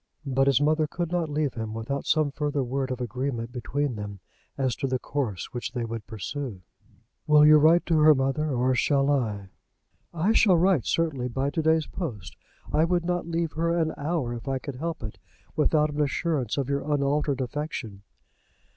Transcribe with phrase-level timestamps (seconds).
[0.25, 4.19] But his mother could not leave him without some further word of agreement between them
[4.57, 6.63] as to the course which they would pursue.
[7.27, 9.49] "Will you write to her, mother, or shall I?"
[10.11, 12.35] "I shall write, certainly, by to day's post.
[12.73, 15.19] I would not leave her an hour, if I could help it,
[15.55, 18.01] without an assurance of your unaltered affection."